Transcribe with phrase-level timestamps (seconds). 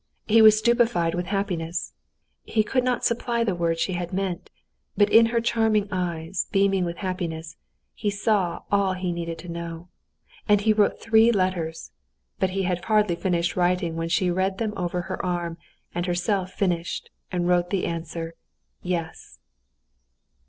[0.25, 1.93] He was stupefied with happiness.
[2.43, 4.49] He could not supply the word she had meant;
[4.97, 7.55] but in her charming eyes, beaming with happiness,
[7.93, 9.89] he saw all he needed to know.
[10.49, 11.91] And he wrote three letters.
[12.39, 15.59] But he had hardly finished writing when she read them over her arm,
[15.93, 18.33] and herself finished and wrote the answer,
[18.81, 19.37] "Yes."